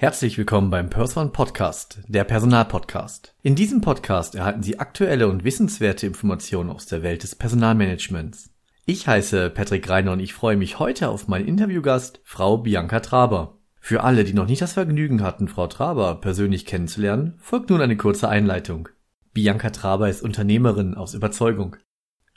[0.00, 3.34] Herzlich willkommen beim Person Podcast, der Personalpodcast.
[3.42, 8.48] In diesem Podcast erhalten Sie aktuelle und wissenswerte Informationen aus der Welt des Personalmanagements.
[8.86, 13.58] Ich heiße Patrick Reiner und ich freue mich heute auf meinen Interviewgast, Frau Bianca Traber.
[13.78, 17.98] Für alle, die noch nicht das Vergnügen hatten, Frau Traber persönlich kennenzulernen, folgt nun eine
[17.98, 18.88] kurze Einleitung.
[19.34, 21.76] Bianca Traber ist Unternehmerin aus Überzeugung.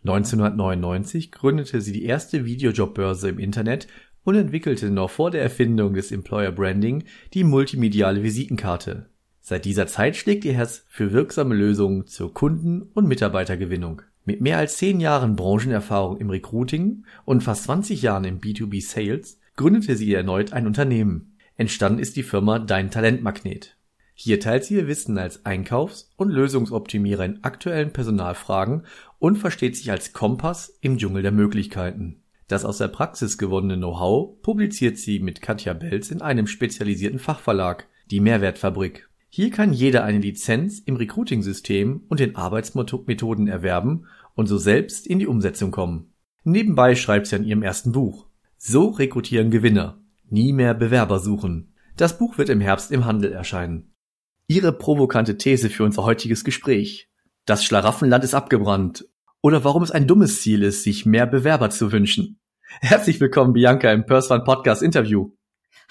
[0.01, 3.87] 1999 gründete sie die erste Videojobbörse im Internet
[4.23, 9.07] und entwickelte noch vor der Erfindung des Employer Branding die multimediale Visitenkarte.
[9.41, 14.01] Seit dieser Zeit schlägt ihr Herz für wirksame Lösungen zur Kunden- und Mitarbeitergewinnung.
[14.25, 19.39] Mit mehr als zehn Jahren Branchenerfahrung im Recruiting und fast 20 Jahren im B2B Sales
[19.57, 21.35] gründete sie erneut ein Unternehmen.
[21.57, 23.75] Entstanden ist die Firma Dein Talentmagnet.
[24.15, 28.83] Hier teilt sie ihr Wissen als Einkaufs- und Lösungsoptimierer in aktuellen Personalfragen
[29.19, 32.22] und versteht sich als Kompass im Dschungel der Möglichkeiten.
[32.53, 37.87] Das aus der Praxis gewonnene Know-how publiziert sie mit Katja Belz in einem spezialisierten Fachverlag,
[38.11, 39.09] die Mehrwertfabrik.
[39.27, 45.17] Hier kann jeder eine Lizenz im Recruiting-System und den Arbeitsmethoden erwerben und so selbst in
[45.17, 46.13] die Umsetzung kommen.
[46.43, 48.27] Nebenbei schreibt sie an ihrem ersten Buch.
[48.59, 49.99] So rekrutieren Gewinner.
[50.29, 51.73] Nie mehr Bewerber suchen.
[51.97, 53.95] Das Buch wird im Herbst im Handel erscheinen.
[54.45, 57.09] Ihre provokante These für unser heutiges Gespräch.
[57.47, 59.07] Das Schlaraffenland ist abgebrannt.
[59.41, 62.37] Oder warum es ein dummes Ziel ist, sich mehr Bewerber zu wünschen.
[62.81, 65.31] Herzlich willkommen, Bianca, im Perswan Podcast Interview.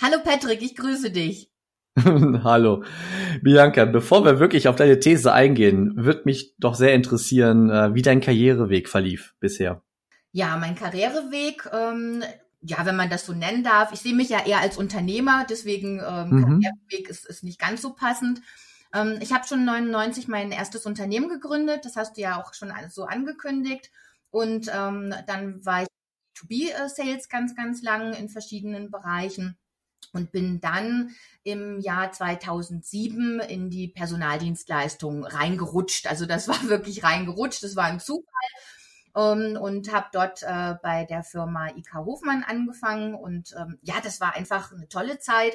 [0.01, 1.51] Hallo Patrick, ich grüße dich.
[1.99, 2.85] Hallo.
[3.43, 8.03] Bianca, bevor wir wirklich auf deine These eingehen, wird mich doch sehr interessieren, äh, wie
[8.03, 9.83] dein Karriereweg verlief bisher.
[10.33, 12.25] Ja, mein Karriereweg, ähm,
[12.63, 13.93] ja, wenn man das so nennen darf.
[13.93, 16.61] Ich sehe mich ja eher als Unternehmer, deswegen ähm, mhm.
[16.63, 18.41] Karriereweg ist, ist nicht ganz so passend.
[18.95, 22.73] Ähm, ich habe schon 99 mein erstes Unternehmen gegründet, das hast du ja auch schon
[22.91, 23.91] so angekündigt.
[24.31, 25.89] Und ähm, dann war ich
[26.49, 29.57] B2B-Sales ganz, ganz lang in verschiedenen Bereichen
[30.13, 36.07] und bin dann im Jahr 2007 in die Personaldienstleistung reingerutscht.
[36.07, 38.27] Also das war wirklich reingerutscht, das war ein Zufall.
[39.15, 43.97] Um, ähm, und habe dort äh, bei der Firma IK Hofmann angefangen und ähm, ja,
[44.03, 45.53] das war einfach eine tolle Zeit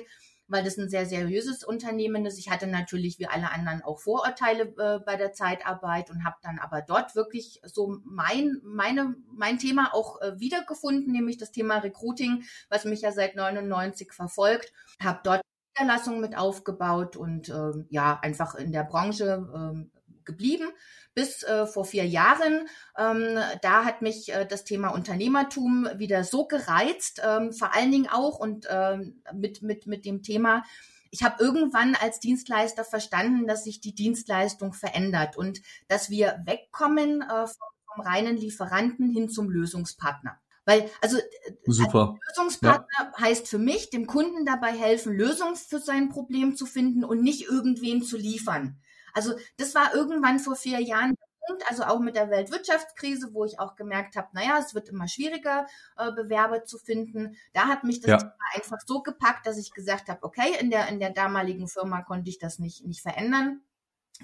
[0.48, 2.38] weil das ein sehr seriöses Unternehmen ist.
[2.38, 6.60] Ich hatte natürlich wie alle anderen auch Vorurteile äh, bei der Zeitarbeit und habe dann
[6.60, 12.44] aber dort wirklich so mein, meine, mein Thema auch äh, wiedergefunden, nämlich das Thema Recruiting,
[12.70, 14.74] was mich ja seit 99 verfolgt.
[15.02, 15.42] Habe dort
[15.80, 19.97] Niederlassung mit aufgebaut und äh, ja, einfach in der Branche äh,
[20.28, 20.68] geblieben
[21.16, 22.68] bis äh, vor vier Jahren.
[22.96, 28.08] Ähm, da hat mich äh, das Thema Unternehmertum wieder so gereizt, ähm, vor allen Dingen
[28.08, 30.62] auch und ähm, mit, mit, mit dem Thema,
[31.10, 37.24] ich habe irgendwann als Dienstleister verstanden, dass sich die Dienstleistung verändert und dass wir wegkommen
[37.24, 40.40] äh, vom, vom reinen Lieferanten hin zum Lösungspartner.
[40.66, 41.18] Weil, also
[41.66, 42.20] Super.
[42.28, 43.14] Lösungspartner ja.
[43.20, 47.50] heißt für mich, dem Kunden dabei helfen, Lösungen für sein Problem zu finden und nicht
[47.50, 48.78] irgendwen zu liefern.
[49.18, 51.16] Also das war irgendwann vor vier Jahren
[51.48, 55.08] Punkt, also auch mit der Weltwirtschaftskrise, wo ich auch gemerkt habe, naja, es wird immer
[55.08, 55.66] schwieriger,
[55.98, 57.36] äh, Bewerber zu finden.
[57.54, 58.34] Da hat mich das ja.
[58.54, 62.30] einfach so gepackt, dass ich gesagt habe, okay, in der, in der damaligen Firma konnte
[62.30, 63.62] ich das nicht, nicht verändern.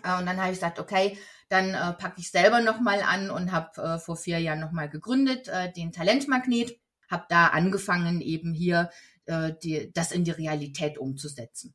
[0.04, 1.18] Äh, und dann habe ich gesagt, okay,
[1.50, 5.48] dann äh, packe ich selber nochmal an und habe äh, vor vier Jahren nochmal gegründet,
[5.48, 6.78] äh, den Talentmagnet,
[7.10, 8.90] habe da angefangen, eben hier
[9.26, 11.74] äh, die, das in die Realität umzusetzen.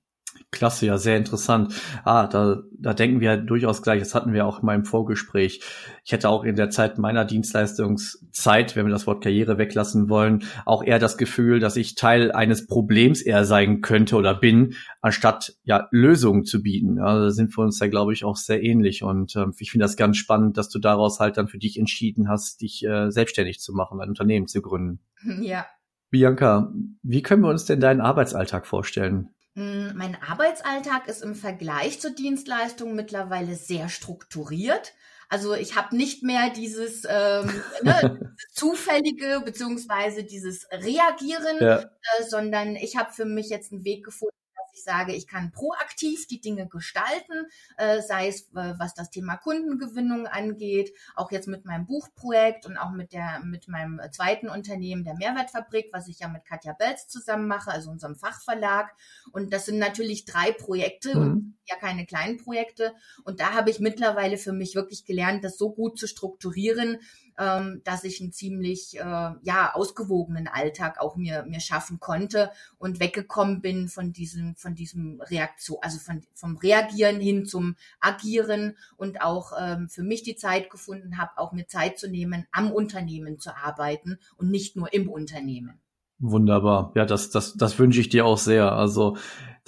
[0.51, 1.75] Klasse, ja, sehr interessant.
[2.05, 5.61] Ah, da, da denken wir durchaus gleich, das hatten wir auch in meinem Vorgespräch.
[6.05, 10.45] Ich hätte auch in der Zeit meiner Dienstleistungszeit, wenn wir das Wort Karriere weglassen wollen,
[10.65, 15.55] auch eher das Gefühl, dass ich Teil eines Problems eher sein könnte oder bin, anstatt
[15.65, 16.99] ja Lösungen zu bieten.
[16.99, 19.03] Also da sind wir uns ja, glaube ich, auch sehr ähnlich.
[19.03, 22.29] Und äh, ich finde das ganz spannend, dass du daraus halt dann für dich entschieden
[22.29, 25.01] hast, dich äh, selbstständig zu machen, ein Unternehmen zu gründen.
[25.41, 25.67] Ja.
[26.11, 26.73] Bianca,
[27.03, 29.31] wie können wir uns denn deinen Arbeitsalltag vorstellen?
[29.59, 34.95] Hm, mein Arbeitsalltag ist im Vergleich zur Dienstleistung mittlerweile sehr strukturiert.
[35.29, 37.51] Also ich habe nicht mehr dieses ähm,
[37.83, 41.79] ne, zufällige beziehungsweise dieses Reagieren, ja.
[41.81, 44.38] äh, sondern ich habe für mich jetzt einen Weg gefunden,
[44.79, 47.47] ich sage, ich kann proaktiv die Dinge gestalten,
[47.77, 52.77] äh, sei es äh, was das Thema Kundengewinnung angeht, auch jetzt mit meinem Buchprojekt und
[52.77, 57.09] auch mit der mit meinem zweiten Unternehmen der Mehrwertfabrik, was ich ja mit Katja Belz
[57.09, 58.95] zusammen mache, also unserem Fachverlag.
[59.33, 61.23] Und das sind natürlich drei Projekte mhm.
[61.23, 62.95] und ja keine kleinen Projekte.
[63.25, 66.99] Und da habe ich mittlerweile für mich wirklich gelernt, das so gut zu strukturieren,
[67.39, 73.01] ähm, dass ich einen ziemlich äh, ja ausgewogenen Alltag auch mir mir schaffen konnte und
[73.01, 79.23] weggekommen bin von diesem von diesem Reaktion, also von vom Reagieren hin zum Agieren und
[79.23, 83.39] auch ähm, für mich die Zeit gefunden habe, auch mir Zeit zu nehmen, am Unternehmen
[83.39, 85.81] zu arbeiten und nicht nur im Unternehmen.
[86.21, 86.91] Wunderbar.
[86.97, 88.73] Ja, das, das, das wünsche ich dir auch sehr.
[88.73, 89.17] Also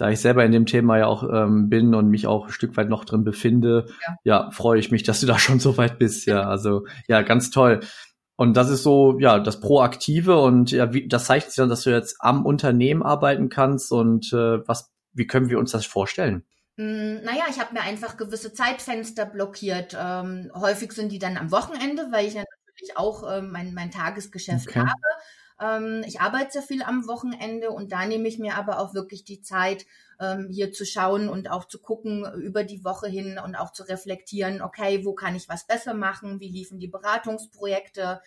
[0.01, 2.75] da ich selber in dem Thema ja auch ähm, bin und mich auch ein Stück
[2.79, 4.17] weit noch drin befinde, ja.
[4.25, 6.27] ja, freue ich mich, dass du da schon so weit bist.
[6.27, 7.81] Ja, also ja, ganz toll.
[8.37, 11.83] Und das ist so, ja, das Proaktive und ja, wie, das zeigt sich dann, dass
[11.83, 16.47] du jetzt am Unternehmen arbeiten kannst und äh, was, wie können wir uns das vorstellen?
[16.79, 19.95] Hm, naja, ich habe mir einfach gewisse Zeitfenster blockiert.
[20.01, 24.69] Ähm, häufig sind die dann am Wochenende, weil ich natürlich auch ähm, mein, mein Tagesgeschäft
[24.69, 24.79] okay.
[24.79, 24.91] habe.
[25.61, 29.25] Ähm, ich arbeite sehr viel am Wochenende und da nehme ich mir aber auch wirklich
[29.25, 29.87] die Zeit,
[30.19, 33.83] ähm, hier zu schauen und auch zu gucken über die Woche hin und auch zu
[33.83, 38.21] reflektieren, okay, wo kann ich was besser machen, wie liefen die Beratungsprojekte,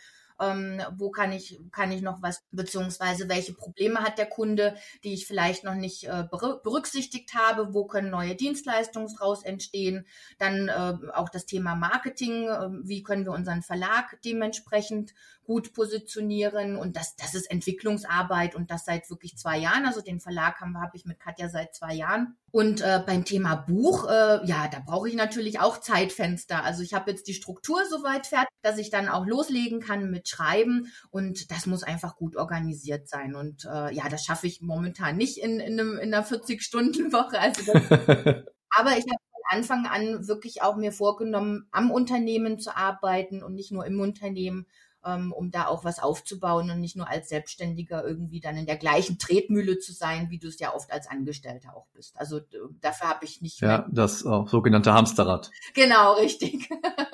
[0.44, 5.14] ähm, wo kann ich, kann ich noch was, beziehungsweise welche Probleme hat der Kunde, die
[5.14, 10.06] ich vielleicht noch nicht äh, berücksichtigt habe, wo können neue Dienstleistungen daraus entstehen,
[10.38, 15.14] dann äh, auch das Thema Marketing, äh, wie können wir unseren Verlag dementsprechend
[15.44, 16.78] gut positionieren?
[16.78, 20.80] Und das, das ist Entwicklungsarbeit und das seit wirklich zwei Jahren, also den Verlag habe
[20.82, 22.38] hab ich mit Katja seit zwei Jahren.
[22.52, 26.64] Und äh, beim Thema Buch, äh, ja, da brauche ich natürlich auch Zeitfenster.
[26.64, 30.28] Also ich habe jetzt die Struktur soweit fertig, dass ich dann auch loslegen kann mit
[30.34, 33.36] Schreiben und das muss einfach gut organisiert sein.
[33.36, 37.40] Und äh, ja, das schaffe ich momentan nicht in, in, einem, in einer 40-Stunden-Woche.
[37.40, 37.72] Also
[38.70, 43.54] aber ich habe von Anfang an wirklich auch mir vorgenommen, am Unternehmen zu arbeiten und
[43.54, 44.66] nicht nur im Unternehmen
[45.06, 48.78] ähm, um da auch was aufzubauen und nicht nur als Selbstständiger irgendwie dann in der
[48.78, 52.18] gleichen Tretmühle zu sein, wie du es ja oft als Angestellter auch bist.
[52.18, 52.40] Also
[52.82, 53.60] dafür habe ich nicht.
[53.62, 55.52] Ja, das auch sogenannte Hamsterrad.
[55.74, 56.70] Genau, richtig.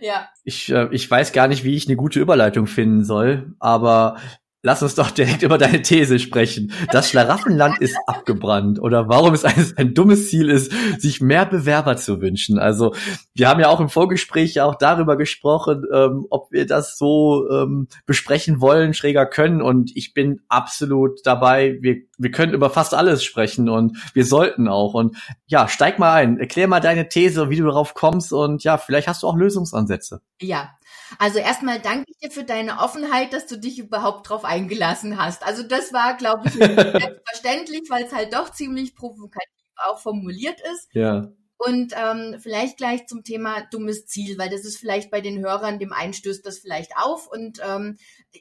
[0.00, 0.28] ja.
[0.44, 4.16] Ich, äh, ich weiß gar nicht, wie ich eine gute Überleitung finden soll, aber
[4.62, 6.72] Lass uns doch direkt über deine These sprechen.
[6.92, 11.96] Das Schlaraffenland ist abgebrannt oder warum es ein, ein, dummes Ziel ist, sich mehr Bewerber
[11.96, 12.58] zu wünschen.
[12.58, 12.94] Also
[13.34, 17.48] wir haben ja auch im Vorgespräch ja auch darüber gesprochen, ähm, ob wir das so
[17.50, 19.62] ähm, besprechen wollen, schräger können.
[19.62, 21.78] Und ich bin absolut dabei.
[21.80, 24.92] Wir, wir können über fast alles sprechen und wir sollten auch.
[24.92, 25.16] Und
[25.46, 29.08] ja, steig mal ein, erklär mal deine These, wie du darauf kommst und ja, vielleicht
[29.08, 30.20] hast du auch Lösungsansätze.
[30.42, 30.70] Ja,
[31.18, 35.44] also erstmal danke ich dir für deine Offenheit, dass du dich überhaupt drauf eingelassen hast.
[35.44, 40.88] Also das war, glaube ich, selbstverständlich, weil es halt doch ziemlich provokativ auch formuliert ist.
[40.92, 41.32] Ja.
[41.62, 45.78] Und ähm, vielleicht gleich zum Thema dummes Ziel, weil das ist vielleicht bei den Hörern,
[45.78, 47.26] dem einen stößt das vielleicht auf.
[47.26, 47.98] Und ähm,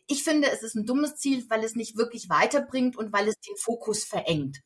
[0.07, 3.35] ich finde, es ist ein dummes Ziel, weil es nicht wirklich weiterbringt und weil es
[3.41, 4.59] den Fokus verengt.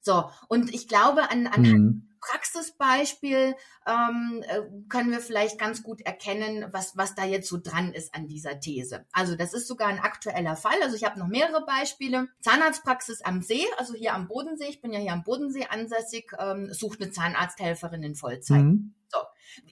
[0.00, 2.07] So, und ich glaube, an, an mhm.
[2.20, 3.54] Praxisbeispiel
[3.86, 8.14] ähm, äh, können wir vielleicht ganz gut erkennen, was, was da jetzt so dran ist
[8.14, 9.06] an dieser These.
[9.12, 10.76] Also das ist sogar ein aktueller Fall.
[10.82, 12.28] Also ich habe noch mehrere Beispiele.
[12.40, 16.72] Zahnarztpraxis am See, also hier am Bodensee, ich bin ja hier am Bodensee ansässig, ähm,
[16.72, 18.62] sucht eine Zahnarzthelferin in Vollzeit.
[18.62, 18.94] Mhm.
[19.10, 19.18] So,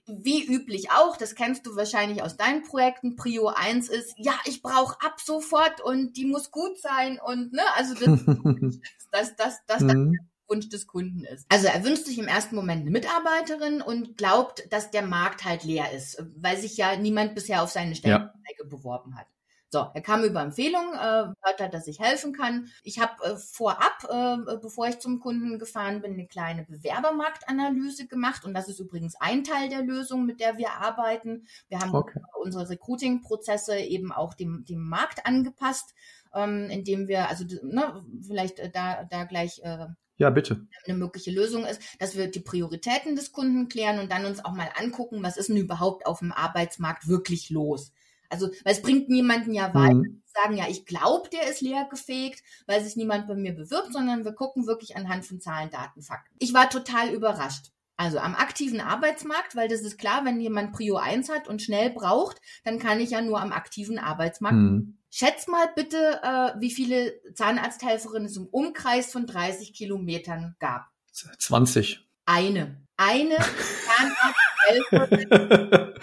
[0.06, 4.62] wie üblich auch, das kennst du wahrscheinlich aus deinen Projekten, Prio 1 ist, ja, ich
[4.62, 8.24] brauche ab sofort und die muss gut sein und ne, also das,
[9.12, 10.12] das, das, das, mhm.
[10.12, 11.46] das Wunsch des Kunden ist.
[11.48, 15.64] Also er wünscht sich im ersten Moment eine Mitarbeiterin und glaubt, dass der Markt halt
[15.64, 18.68] leer ist, weil sich ja niemand bisher auf seine Stellenanzeige ja.
[18.68, 19.26] beworben hat.
[19.68, 22.68] So, er kam über Empfehlung, äh, hört er, dass ich helfen kann.
[22.84, 28.44] Ich habe äh, vorab, äh, bevor ich zum Kunden gefahren bin, eine kleine Bewerbermarktanalyse gemacht
[28.44, 31.46] und das ist übrigens ein Teil der Lösung, mit der wir arbeiten.
[31.68, 32.20] Wir haben okay.
[32.40, 35.94] unsere Recruiting-Prozesse eben auch dem, dem Markt angepasst,
[36.32, 40.66] ähm, indem wir, also ne, vielleicht äh, da, da gleich äh, ja, bitte.
[40.86, 44.52] Eine mögliche Lösung ist, dass wir die Prioritäten des Kunden klären und dann uns auch
[44.52, 47.92] mal angucken, was ist denn überhaupt auf dem Arbeitsmarkt wirklich los.
[48.28, 50.22] Also, weil es bringt niemanden ja weiter, mhm.
[50.26, 54.24] sagen, ja, ich glaube, der ist leer gefegt, weil sich niemand bei mir bewirbt, sondern
[54.24, 56.34] wir gucken wirklich anhand von Zahlen, Daten, Fakten.
[56.38, 57.72] Ich war total überrascht.
[57.98, 61.90] Also am aktiven Arbeitsmarkt, weil das ist klar, wenn jemand Prio 1 hat und schnell
[61.90, 64.98] braucht, dann kann ich ja nur am aktiven Arbeitsmarkt mhm.
[65.18, 70.90] Schätz mal bitte, äh, wie viele Zahnarzthelferinnen es im Umkreis von 30 Kilometern gab.
[71.10, 72.06] 20.
[72.26, 72.86] Eine.
[72.98, 73.38] Eine
[74.68, 75.94] Zahnarzthelferin.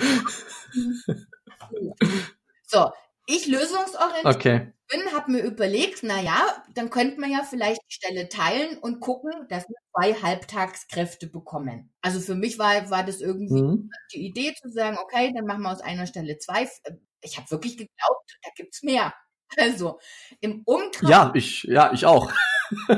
[2.65, 2.91] so,
[3.25, 4.73] ich lösungsorientiert okay.
[4.89, 8.99] bin, habe mir überlegt, na ja, dann könnte man ja vielleicht die Stelle teilen und
[8.99, 11.93] gucken, dass wir zwei Halbtagskräfte bekommen.
[12.01, 13.89] Also für mich war, war das irgendwie mhm.
[14.13, 16.67] die Idee zu sagen, okay, dann machen wir aus einer Stelle zwei
[17.23, 19.13] ich habe wirklich geglaubt, da gibt's mehr.
[19.55, 19.99] Also
[20.39, 21.07] im Umkreis.
[21.07, 22.31] Ja, ich, ja, ich auch.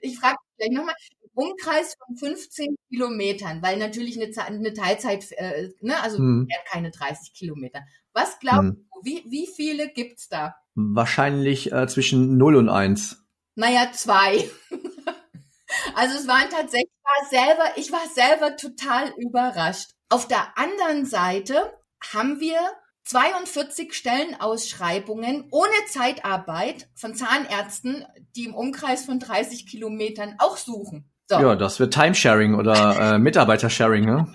[0.00, 0.96] ich frage vielleicht nochmal,
[1.34, 6.48] Umkreis von 15 Kilometern, weil natürlich eine, eine Teilzeit, äh, ne, also hm.
[6.70, 7.80] keine 30 Kilometer.
[8.12, 8.86] Was glaubst hm.
[8.92, 10.56] du, wie, wie viele gibt's da?
[10.74, 13.24] Wahrscheinlich äh, zwischen 0 und 1.
[13.54, 14.50] Naja, zwei.
[15.94, 19.90] also es waren tatsächlich, ich war selber, ich war selber total überrascht.
[20.08, 21.72] Auf der anderen Seite
[22.12, 22.58] haben wir
[23.04, 28.06] 42 Stellenausschreibungen ohne Zeitarbeit von Zahnärzten,
[28.36, 31.10] die im Umkreis von 30 Kilometern auch suchen.
[31.30, 31.38] So.
[31.38, 34.32] Ja, das wird Timesharing oder äh, Mitarbeitersharing, ne?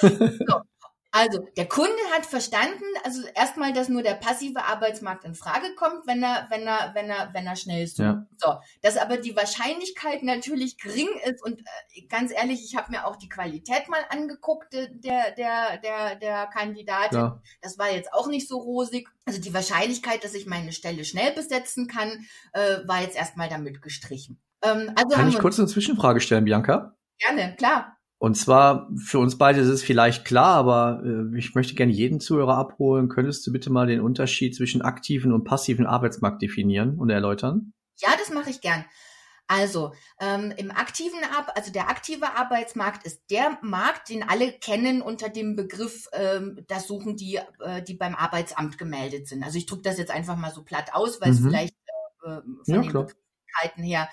[0.00, 0.60] so.
[1.10, 6.06] Also, der Kunde hat verstanden, also erstmal, dass nur der passive Arbeitsmarkt in Frage kommt,
[6.06, 7.98] wenn er, wenn er, wenn er, wenn er schnell sucht.
[7.98, 8.26] Ja.
[8.36, 13.06] So, dass aber die Wahrscheinlichkeit natürlich gering ist und äh, ganz ehrlich, ich habe mir
[13.06, 17.18] auch die Qualität mal angeguckt der der der der Kandidatin.
[17.18, 17.42] Ja.
[17.60, 19.08] Das war jetzt auch nicht so rosig.
[19.24, 23.82] Also die Wahrscheinlichkeit, dass ich meine Stelle schnell besetzen kann, äh, war jetzt erstmal damit
[23.82, 24.38] gestrichen.
[24.66, 26.96] Ähm, also kann ich kurz eine Zwischenfrage stellen, Bianca?
[27.18, 27.96] Gerne, klar.
[28.18, 32.18] Und zwar, für uns beide ist es vielleicht klar, aber äh, ich möchte gerne jeden
[32.18, 33.08] Zuhörer abholen.
[33.08, 37.72] Könntest du bitte mal den Unterschied zwischen aktiven und passiven Arbeitsmarkt definieren und erläutern?
[37.98, 38.84] Ja, das mache ich gern.
[39.48, 45.02] Also ähm, im aktiven Ab also der aktive Arbeitsmarkt ist der Markt, den alle kennen
[45.02, 49.44] unter dem Begriff, ähm, das suchen die, äh, die beim Arbeitsamt gemeldet sind.
[49.44, 51.36] Also ich drücke das jetzt einfach mal so platt aus, weil mhm.
[51.36, 51.74] es vielleicht
[52.24, 54.08] äh, äh von ja, den Möglichkeiten her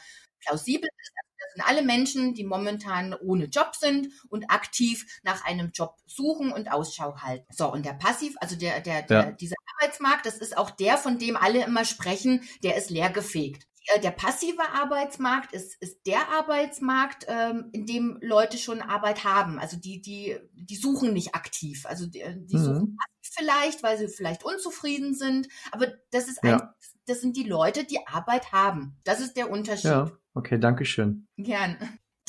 [0.45, 1.12] plausibel ist
[1.53, 6.71] sind alle Menschen, die momentan ohne Job sind und aktiv nach einem Job suchen und
[6.71, 7.45] Ausschau halten.
[7.51, 9.31] So, und der Passiv, also der, der, der ja.
[9.31, 14.00] dieser Arbeitsmarkt, das ist auch der, von dem alle immer sprechen, der ist leergefegt äh,
[14.00, 19.59] der passive Arbeitsmarkt ist, ist der Arbeitsmarkt, ähm, in dem Leute schon Arbeit haben.
[19.59, 21.85] Also die, die, die suchen nicht aktiv.
[21.85, 22.63] Also die, die mhm.
[22.63, 25.50] suchen vielleicht, weil sie vielleicht unzufrieden sind.
[25.73, 26.59] Aber das ist ja.
[26.59, 26.69] ein,
[27.07, 28.97] das sind die Leute, die Arbeit haben.
[29.03, 29.91] Das ist der Unterschied.
[29.91, 30.12] Ja.
[30.33, 31.27] Okay, danke schön.
[31.37, 31.77] Gern.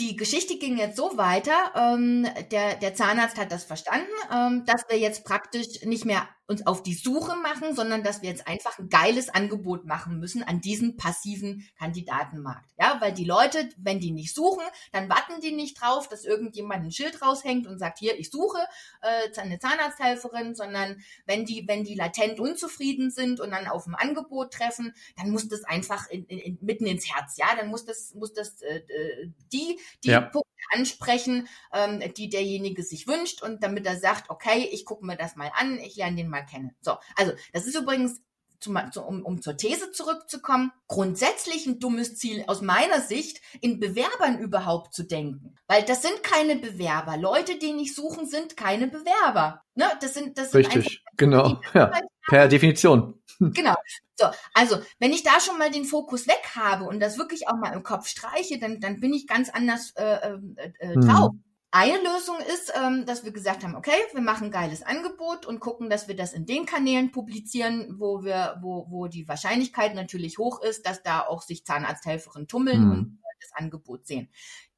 [0.00, 4.84] Die Geschichte ging jetzt so weiter, ähm, der, der Zahnarzt hat das verstanden, ähm, dass
[4.88, 8.78] wir jetzt praktisch nicht mehr uns auf die Suche machen, sondern dass wir jetzt einfach
[8.78, 12.70] ein geiles Angebot machen müssen an diesen passiven Kandidatenmarkt.
[12.78, 16.84] Ja, weil die Leute, wenn die nicht suchen, dann warten die nicht drauf, dass irgendjemand
[16.84, 18.58] ein Schild raushängt und sagt, hier, ich suche
[19.00, 23.94] äh, eine Zahnarzthelferin, sondern wenn die, wenn die latent unzufrieden sind und dann auf ein
[23.94, 28.14] Angebot treffen, dann muss das einfach in, in, mitten ins Herz, ja, dann muss das,
[28.14, 30.20] muss das äh, äh die, die ja.
[30.20, 35.16] Punkte ansprechen, ähm, die derjenige sich wünscht und damit er sagt, okay, ich gucke mir
[35.16, 36.74] das mal an, ich lerne den mal kennen.
[36.80, 38.20] So, also das ist übrigens
[38.64, 44.38] zum, um, um zur These zurückzukommen, grundsätzlich ein dummes Ziel aus meiner Sicht, in Bewerbern
[44.38, 45.54] überhaupt zu denken.
[45.66, 47.16] Weil das sind keine Bewerber.
[47.16, 49.62] Leute, die nicht suchen, sind keine Bewerber.
[49.74, 49.84] Ne?
[50.00, 51.60] Das sind, das sind Richtig, genau.
[51.74, 51.92] Ja.
[52.26, 53.20] Per Definition.
[53.40, 53.74] Genau.
[54.16, 57.56] So, also wenn ich da schon mal den Fokus weg habe und das wirklich auch
[57.56, 60.38] mal im Kopf streiche, dann, dann bin ich ganz anders äh, äh,
[60.78, 61.32] äh, drauf.
[61.32, 61.44] Hm.
[61.76, 65.58] Eine Lösung ist, ähm, dass wir gesagt haben, okay, wir machen ein geiles Angebot und
[65.58, 70.38] gucken, dass wir das in den Kanälen publizieren, wo wir, wo, wo die Wahrscheinlichkeit natürlich
[70.38, 72.90] hoch ist, dass da auch sich Zahnarzthelferinnen tummeln hm.
[72.92, 74.28] und das Angebot sehen.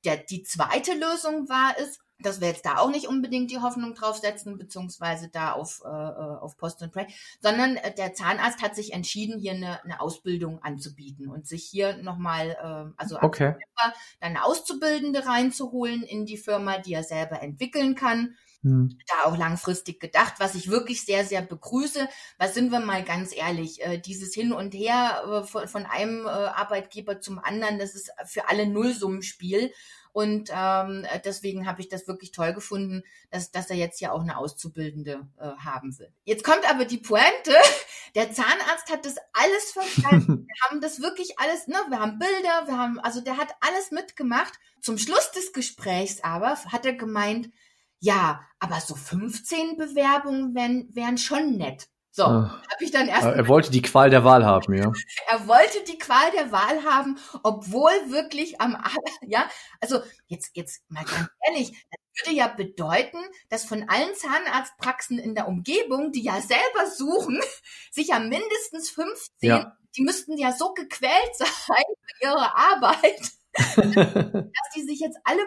[0.07, 3.95] Der, die zweite Lösung war es, dass wir jetzt da auch nicht unbedingt die Hoffnung
[3.95, 7.07] draufsetzen, beziehungsweise da auf, äh, äh, auf Post and Pray,
[7.41, 11.97] sondern äh, der Zahnarzt hat sich entschieden, hier eine, eine Ausbildung anzubieten und sich hier
[11.99, 13.55] nochmal, äh, also okay.
[13.77, 18.35] dann eine Auszubildende reinzuholen in die Firma, die er selber entwickeln kann.
[18.63, 18.99] Hm.
[19.07, 22.09] Da auch langfristig gedacht, was ich wirklich sehr, sehr begrüße.
[22.39, 23.81] Was sind wir mal ganz ehrlich?
[23.85, 28.11] Äh, dieses Hin und Her äh, von, von einem äh, Arbeitgeber zum anderen, das ist
[28.25, 29.71] für alle Nullsummenspiel.
[30.17, 34.23] Und ähm, deswegen habe ich das wirklich toll gefunden, dass, dass er jetzt ja auch
[34.23, 36.11] eine Auszubildende äh, haben will.
[36.25, 37.53] Jetzt kommt aber die Pointe.
[38.15, 40.47] Der Zahnarzt hat das alles verstanden.
[40.49, 41.77] Wir haben das wirklich alles, ne?
[41.91, 44.55] Wir haben Bilder, wir haben, also der hat alles mitgemacht.
[44.81, 47.51] Zum Schluss des Gesprächs aber hat er gemeint,
[47.99, 51.89] ja, aber so 15 Bewerbungen wären, wären schon nett.
[52.17, 53.27] So, habe ich dann erst.
[53.27, 54.91] Er wollte die Qual der Wahl haben, ja.
[55.29, 58.75] er wollte die Qual der Wahl haben, obwohl wirklich am,
[59.21, 59.47] ja,
[59.83, 63.19] also jetzt, jetzt mal ganz ehrlich, das würde ja bedeuten,
[63.51, 67.39] dass von allen Zahnarztpraxen in der Umgebung, die ja selber suchen,
[67.91, 69.77] sich ja mindestens 15, ja.
[69.95, 75.43] die müssten ja so gequält sein bei ihrer Arbeit, dass die sich jetzt alle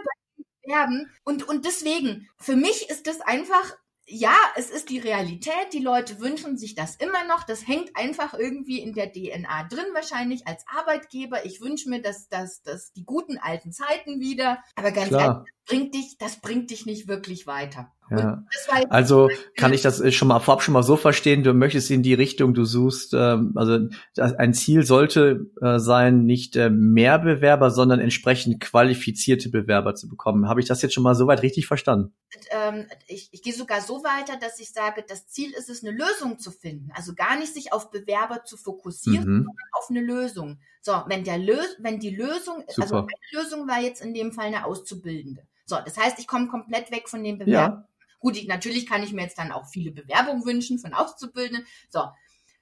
[0.61, 1.09] bewerben.
[1.23, 3.75] Und, und deswegen, für mich ist das einfach
[4.09, 5.73] ja, es ist die Realität.
[5.73, 7.43] Die Leute wünschen sich das immer noch.
[7.43, 11.45] Das hängt einfach irgendwie in der DNA drin, wahrscheinlich als Arbeitgeber.
[11.45, 14.63] Ich wünsche mir, dass, dass, dass die guten alten Zeiten wieder.
[14.75, 15.21] Aber ganz Klar.
[15.21, 17.91] ehrlich, bringt dich, das bringt dich nicht wirklich weiter.
[18.09, 18.43] Ja.
[18.89, 22.01] Also kann ich das äh, schon mal vorab schon mal so verstehen, du möchtest in
[22.01, 27.69] die Richtung, du suchst, ähm, also ein Ziel sollte äh, sein, nicht äh, mehr Bewerber,
[27.69, 30.49] sondern entsprechend qualifizierte Bewerber zu bekommen.
[30.49, 32.15] Habe ich das jetzt schon mal soweit richtig verstanden?
[32.49, 35.95] Ähm, ich, ich gehe sogar so weiter, dass ich sage, das Ziel ist es, eine
[35.95, 36.89] Lösung zu finden.
[36.95, 39.45] Also gar nicht sich auf Bewerber zu fokussieren, mhm.
[39.45, 40.59] sondern auf eine Lösung.
[40.81, 42.81] So, wenn der Lös wenn die Lösung, also Super.
[42.81, 45.43] also eine Lösung war jetzt in dem Fall eine Auszubildende.
[45.69, 47.75] So, das heißt, ich komme komplett weg von dem Bewerber.
[47.75, 47.85] Ja
[48.19, 51.65] Gut, ich, natürlich kann ich mir jetzt dann auch viele Bewerbungen wünschen von Auszubildenden.
[51.89, 52.01] So.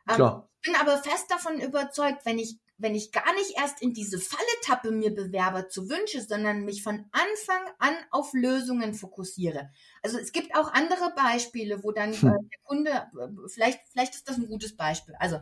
[0.08, 4.20] Ähm, bin aber fest davon überzeugt, wenn ich wenn ich gar nicht erst in diese
[4.20, 9.72] Falle tappe, mir Bewerber zu wünschen, sondern mich von Anfang an auf Lösungen fokussiere.
[10.04, 12.28] Also es gibt auch andere Beispiele, wo dann hm.
[12.28, 15.16] äh, der Kunde, äh, vielleicht, vielleicht ist das ein gutes Beispiel.
[15.18, 15.38] Also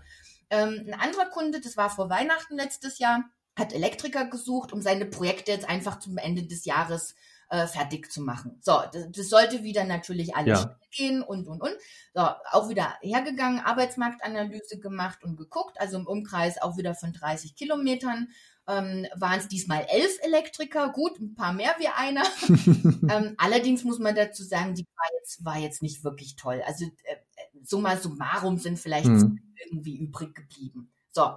[0.49, 3.25] ähm, ein anderer Kunde, das war vor Weihnachten letztes Jahr,
[3.57, 7.15] hat Elektriker gesucht, um seine Projekte jetzt einfach zum Ende des Jahres
[7.49, 8.57] äh, fertig zu machen.
[8.61, 10.79] So, das, das sollte wieder natürlich alles ja.
[10.91, 11.73] gehen und, und, und.
[12.13, 12.21] So,
[12.51, 18.29] auch wieder hergegangen, Arbeitsmarktanalyse gemacht und geguckt, also im Umkreis auch wieder von 30 Kilometern.
[18.67, 22.23] Ähm, waren es diesmal elf Elektriker, gut, ein paar mehr wie einer.
[23.13, 26.63] ähm, allerdings muss man dazu sagen, die war jetzt, war jetzt nicht wirklich toll.
[26.65, 27.17] Also äh,
[27.61, 29.39] summa summarum sind vielleicht hm.
[29.69, 30.91] irgendwie übrig geblieben.
[31.11, 31.35] So,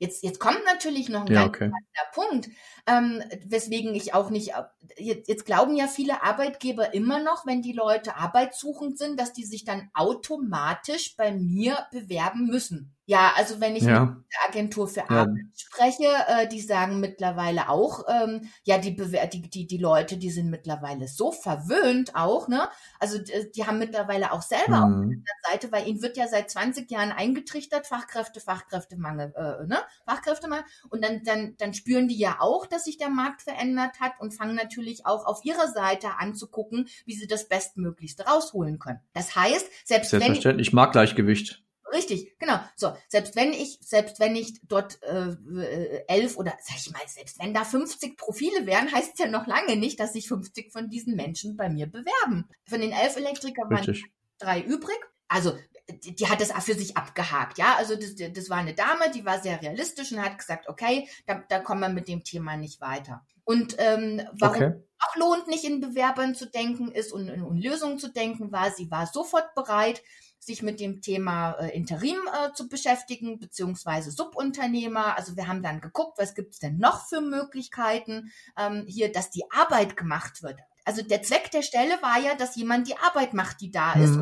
[0.00, 1.70] Jetzt, jetzt kommt natürlich noch ein ja, ganz okay.
[2.14, 2.48] Punkt,
[2.86, 4.52] ähm, weswegen ich auch nicht,
[4.96, 9.44] jetzt, jetzt glauben ja viele Arbeitgeber immer noch, wenn die Leute arbeitssuchend sind, dass die
[9.44, 12.96] sich dann automatisch bei mir bewerben müssen.
[13.10, 14.04] Ja, also wenn ich ja.
[14.04, 15.06] mit der Agentur für ja.
[15.08, 20.30] Arbeit spreche, äh, die sagen mittlerweile auch, ähm, ja, die, die, die, die Leute, die
[20.30, 22.68] sind mittlerweile so verwöhnt auch, ne?
[23.00, 24.94] Also die, die haben mittlerweile auch selber mhm.
[24.94, 29.78] auf der Seite, weil ihnen wird ja seit 20 Jahren eingetrichtert, Fachkräfte, Fachkräftemangel, äh, ne?
[30.06, 30.64] Fachkräftemangel.
[30.88, 34.34] Und dann, dann, dann spüren die ja auch, dass sich der Markt verändert hat und
[34.34, 39.00] fangen natürlich auch auf ihrer Seite an zu gucken, wie sie das Bestmöglichste rausholen können.
[39.14, 41.64] Das heißt, selbst Selbstverständlich, wenn ich mag Gleichgewicht.
[41.92, 42.58] Richtig, genau.
[42.76, 47.38] So, selbst wenn ich, selbst wenn ich dort äh, elf oder sag ich mal, selbst
[47.38, 50.88] wenn da 50 Profile wären, heißt es ja noch lange nicht, dass sich 50 von
[50.88, 52.48] diesen Menschen bei mir bewerben.
[52.68, 53.98] Von den elf Elektrikern waren
[54.38, 54.98] drei übrig.
[55.28, 55.56] Also
[55.88, 57.76] die, die, hat das für sich abgehakt, ja.
[57.76, 61.42] Also das, das war eine Dame, die war sehr realistisch und hat gesagt, okay, da,
[61.48, 63.24] da kommen wir mit dem Thema nicht weiter.
[63.44, 64.72] Und ähm, warum okay.
[65.00, 68.70] auch lohnt, nicht in Bewerbern zu denken ist und in, in Lösungen zu denken, war,
[68.70, 70.02] sie war sofort bereit,
[70.40, 75.16] sich mit dem Thema äh, Interim äh, zu beschäftigen, beziehungsweise Subunternehmer.
[75.16, 79.30] Also wir haben dann geguckt, was gibt es denn noch für Möglichkeiten ähm, hier, dass
[79.30, 80.58] die Arbeit gemacht wird.
[80.86, 84.02] Also der Zweck der Stelle war ja, dass jemand die Arbeit macht, die da mhm.
[84.02, 84.18] ist.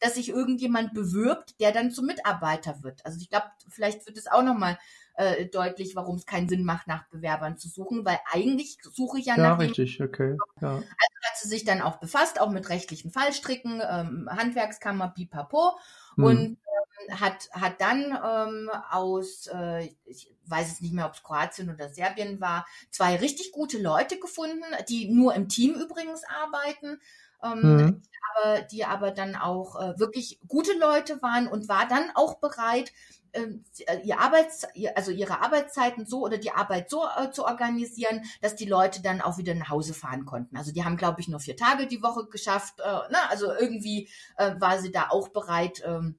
[0.00, 3.04] Dass sich irgendjemand bewirbt, der dann zum Mitarbeiter wird.
[3.04, 4.78] Also ich glaube, vielleicht wird es auch nochmal
[5.14, 9.26] äh, deutlich, warum es keinen Sinn macht, nach Bewerbern zu suchen, weil eigentlich suche ich
[9.26, 9.58] ja, ja nach.
[9.58, 10.36] richtig, okay.
[10.60, 10.74] Ja.
[10.76, 10.84] Also
[11.24, 15.78] hat sie sich dann auch befasst, auch mit rechtlichen Fallstricken, ähm, Handwerkskammer, Pipapo
[16.16, 16.24] hm.
[16.24, 21.22] und ähm, hat, hat dann ähm, aus, äh, ich weiß es nicht mehr, ob es
[21.22, 27.00] Kroatien oder Serbien war, zwei richtig gute Leute gefunden, die nur im Team übrigens arbeiten.
[27.42, 28.02] Ähm, mhm.
[28.34, 32.92] aber, die aber dann auch äh, wirklich gute Leute waren und war dann auch bereit,
[33.32, 38.22] ähm, äh, ihr Arbeits, also ihre Arbeitszeiten so oder die Arbeit so äh, zu organisieren,
[38.40, 40.56] dass die Leute dann auch wieder nach Hause fahren konnten.
[40.56, 42.80] Also die haben, glaube ich, nur vier Tage die Woche geschafft.
[42.80, 43.18] Äh, ne?
[43.28, 46.18] Also irgendwie äh, war sie da auch bereit, ähm,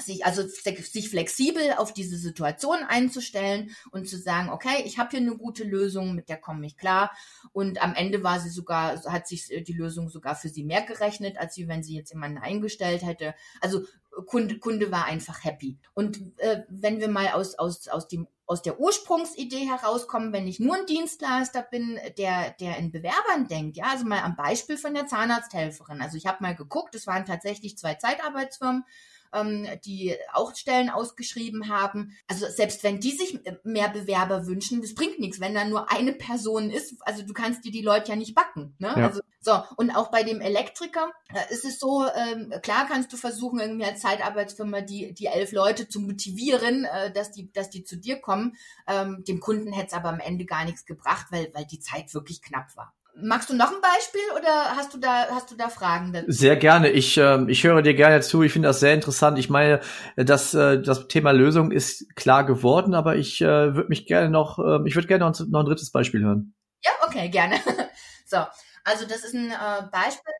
[0.00, 5.20] sich also sich flexibel auf diese Situation einzustellen und zu sagen, okay, ich habe hier
[5.20, 7.10] eine gute Lösung, mit der komme ich klar.
[7.52, 10.82] Und am Ende war sie sogar, hat sich äh, die Lösung sogar für sie mehr
[10.82, 13.34] gerechnet, als wie wenn sie jetzt jemanden eingestellt hätte.
[13.60, 13.84] Also
[14.26, 15.78] Kunde, Kunde war einfach happy.
[15.94, 20.58] Und äh, wenn wir mal aus, aus, aus dem aus der Ursprungsidee herauskommen, wenn ich
[20.58, 24.92] nur ein Dienstleister bin, der, der in Bewerbern denkt, ja, also mal am Beispiel von
[24.92, 26.02] der Zahnarzthelferin.
[26.02, 28.84] Also ich habe mal geguckt, es waren tatsächlich zwei Zeitarbeitsfirmen,
[29.32, 32.16] ähm, die auch Stellen ausgeschrieben haben.
[32.26, 36.12] Also selbst wenn die sich mehr Bewerber wünschen, das bringt nichts, wenn da nur eine
[36.12, 36.96] Person ist.
[37.00, 38.74] Also du kannst dir die Leute ja nicht backen.
[38.78, 38.88] Ne?
[38.96, 39.06] Ja.
[39.06, 43.16] Also so, und auch bei dem Elektriker äh, ist es so, ähm, klar kannst du
[43.16, 47.82] versuchen, irgendwie als Zeitarbeitsfirma die, die elf Leute zu motivieren, äh, dass, die, dass die
[47.82, 48.56] zu dir kommen.
[48.86, 52.12] Ähm, dem Kunden hätte es aber am Ende gar nichts gebracht, weil, weil die Zeit
[52.12, 52.92] wirklich knapp war.
[53.14, 56.30] Magst du noch ein Beispiel oder hast du da, hast du da Fragen dazu?
[56.30, 56.90] Sehr gerne.
[56.90, 58.42] Ich, äh, ich höre dir gerne zu.
[58.42, 59.38] Ich finde das sehr interessant.
[59.38, 59.80] Ich meine,
[60.16, 64.58] das, äh, das Thema Lösung ist klar geworden, aber ich äh, würde mich gerne noch,
[64.58, 66.54] äh, ich würde gerne noch, noch ein drittes Beispiel hören.
[66.82, 67.56] Ja, okay, gerne.
[68.26, 68.38] so,
[68.84, 70.32] also das ist ein äh, Beispiel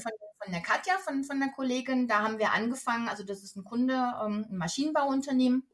[0.00, 2.08] von, von der Katja, von, von der Kollegin.
[2.08, 5.66] Da haben wir angefangen, also das ist ein Kunde, ähm, ein Maschinenbauunternehmen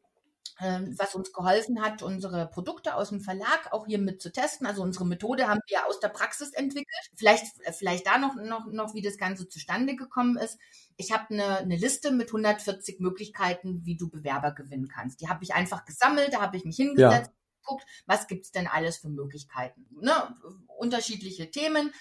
[0.61, 4.66] was uns geholfen hat, unsere Produkte aus dem Verlag auch hier mit zu testen.
[4.66, 7.11] Also unsere Methode haben wir aus der Praxis entwickelt.
[7.16, 10.59] Vielleicht, äh, vielleicht da noch, noch, noch, wie das Ganze zustande gekommen ist.
[10.96, 15.20] Ich habe eine, eine Liste mit 140 Möglichkeiten, wie du Bewerber gewinnen kannst.
[15.20, 17.62] Die habe ich einfach gesammelt, da habe ich mich hingesetzt, ja.
[17.62, 19.87] geguckt, was gibt's denn alles für Möglichkeiten.
[20.01, 20.12] Ne?
[20.79, 21.92] Unterschiedliche Themen.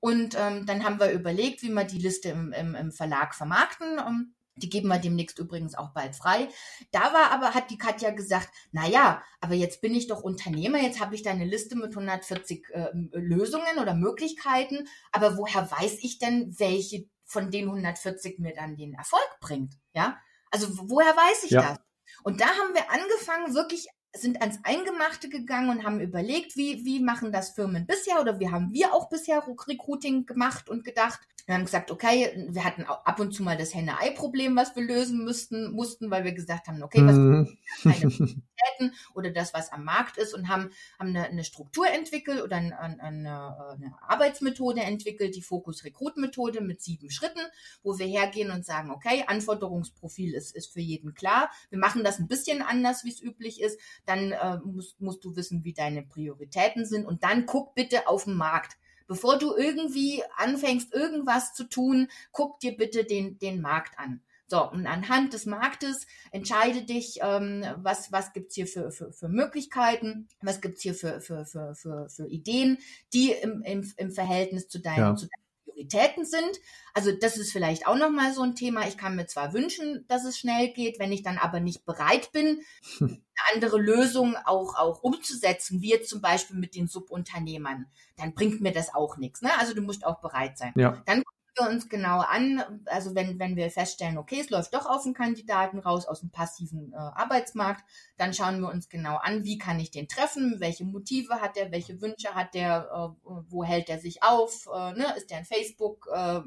[0.00, 3.98] Und ähm, dann haben wir überlegt, wie wir die Liste im, im, im Verlag vermarkten.
[3.98, 6.48] Um, ähm, die geben wir demnächst übrigens auch bald frei.
[6.92, 10.78] Da war aber, hat die Katja gesagt, na ja, aber jetzt bin ich doch Unternehmer,
[10.78, 15.98] jetzt habe ich da eine Liste mit 140 äh, Lösungen oder Möglichkeiten, aber woher weiß
[16.02, 19.74] ich denn, welche von den 140 mir dann den Erfolg bringt.
[19.94, 20.18] Ja,
[20.50, 21.62] also woher weiß ich ja.
[21.62, 21.78] das?
[22.22, 27.00] Und da haben wir angefangen, wirklich sind ans Eingemachte gegangen und haben überlegt, wie, wie
[27.00, 31.20] machen das Firmen bisher oder wie haben wir auch bisher Recruiting gemacht und gedacht.
[31.46, 35.24] Wir haben gesagt, okay, wir hatten ab und zu mal das Henne-Ei-Problem, was wir lösen
[35.24, 37.58] müssten, mussten, weil wir gesagt haben, okay, was mhm.
[37.82, 42.56] keine oder das, was am Markt ist und haben, haben eine, eine Struktur entwickelt oder
[42.56, 47.40] eine, eine, eine Arbeitsmethode entwickelt, die Fokus-Recruit-Methode mit sieben Schritten,
[47.82, 51.50] wo wir hergehen und sagen, okay, Anforderungsprofil ist, ist für jeden klar.
[51.68, 53.78] Wir machen das ein bisschen anders, wie es üblich ist.
[54.06, 58.24] Dann äh, musst, musst du wissen, wie deine Prioritäten sind und dann guck bitte auf
[58.24, 63.98] den Markt Bevor du irgendwie anfängst, irgendwas zu tun, guck dir bitte den, den Markt
[63.98, 64.20] an.
[64.46, 69.28] So, und anhand des Marktes entscheide dich, ähm, was, was gibt's hier für, für, für
[69.28, 72.78] Möglichkeiten, was gibt's hier für, für, für, für, für Ideen,
[73.14, 75.16] die im, im, im Verhältnis zu deinem, ja.
[75.16, 75.43] zu deinem
[75.74, 76.60] Prioritäten sind.
[76.94, 78.86] Also das ist vielleicht auch nochmal so ein Thema.
[78.86, 82.32] Ich kann mir zwar wünschen, dass es schnell geht, wenn ich dann aber nicht bereit
[82.32, 82.60] bin,
[83.00, 83.20] eine
[83.52, 88.72] andere Lösung auch, auch umzusetzen, wie jetzt zum Beispiel mit den Subunternehmern, dann bringt mir
[88.72, 89.42] das auch nichts.
[89.42, 89.50] Ne?
[89.58, 90.72] Also du musst auch bereit sein.
[90.76, 91.02] Ja.
[91.06, 91.22] Dann
[91.56, 95.14] wir uns genau an, also wenn, wenn wir feststellen, okay, es läuft doch auf den
[95.14, 97.84] Kandidaten raus aus dem passiven äh, Arbeitsmarkt,
[98.16, 101.72] dann schauen wir uns genau an, wie kann ich den treffen, welche Motive hat er,
[101.72, 105.06] welche Wünsche hat der, äh, wo hält er sich auf, äh, ne?
[105.16, 106.40] ist der in Facebook, äh,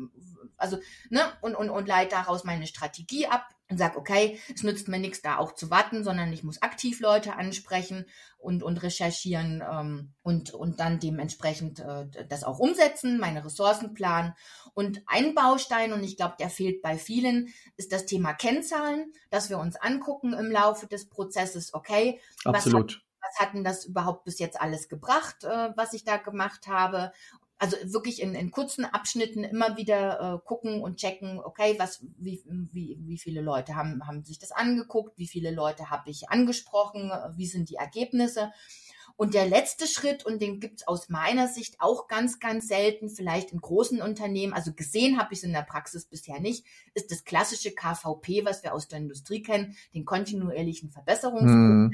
[0.58, 0.78] also,
[1.10, 5.00] ne, und, und, und leite daraus meine Strategie ab und sag, okay, es nützt mir
[5.00, 8.06] nichts, da auch zu warten, sondern ich muss aktiv Leute ansprechen
[8.38, 14.34] und, und recherchieren ähm, und, und dann dementsprechend äh, das auch umsetzen, meine Ressourcen planen.
[14.74, 19.50] Und ein Baustein, und ich glaube, der fehlt bei vielen, ist das Thema Kennzahlen, dass
[19.50, 22.86] wir uns angucken im Laufe des Prozesses, okay, Absolut.
[22.86, 26.18] was hat, was hat denn das überhaupt bis jetzt alles gebracht, äh, was ich da
[26.18, 27.12] gemacht habe?
[27.60, 32.44] Also wirklich in, in kurzen Abschnitten immer wieder äh, gucken und checken, okay, was, wie,
[32.72, 37.12] wie, wie viele Leute haben, haben sich das angeguckt, wie viele Leute habe ich angesprochen,
[37.36, 38.52] wie sind die Ergebnisse.
[39.16, 43.52] Und der letzte Schritt, und den gibt's aus meiner Sicht auch ganz, ganz selten, vielleicht
[43.52, 47.24] in großen Unternehmen, also gesehen habe ich es in der Praxis bisher nicht, ist das
[47.24, 51.52] klassische KVP, was wir aus der Industrie kennen, den kontinuierlichen Verbesserungsprozess.
[51.52, 51.92] Hm.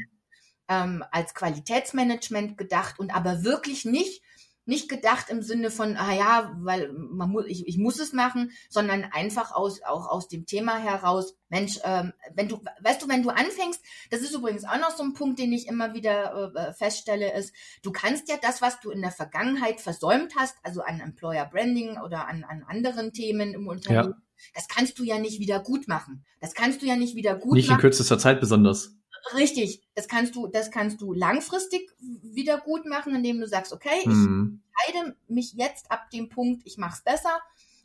[0.69, 4.21] Ähm, als Qualitätsmanagement gedacht und aber wirklich nicht
[4.65, 8.51] nicht gedacht im Sinne von, ah ja, weil man muss, ich, ich muss es machen,
[8.69, 13.23] sondern einfach aus, auch aus dem Thema heraus, Mensch, ähm, wenn du, weißt du, wenn
[13.23, 16.73] du anfängst, das ist übrigens auch noch so ein Punkt, den ich immer wieder äh,
[16.73, 20.99] feststelle, ist, du kannst ja das, was du in der Vergangenheit versäumt hast, also an
[20.99, 24.51] Employer Branding oder an, an anderen Themen im Unternehmen, ja.
[24.55, 26.25] das kannst du ja nicht wieder gut machen.
[26.39, 27.77] Das kannst du ja nicht wieder gut nicht machen.
[27.77, 28.95] Nicht in kürzester Zeit besonders.
[29.33, 33.99] Richtig, das kannst du, das kannst du langfristig wieder gut machen, indem du sagst, okay,
[34.01, 34.61] ich mhm.
[34.87, 37.39] entscheide mich jetzt ab dem Punkt, ich mache es besser